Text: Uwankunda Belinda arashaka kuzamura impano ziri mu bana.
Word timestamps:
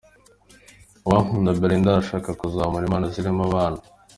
Uwankunda 1.05 1.57
Belinda 1.59 1.89
arashaka 1.91 2.29
kuzamura 2.41 2.83
impano 2.85 3.05
ziri 3.13 3.31
mu 3.37 3.45
bana. 3.53 3.79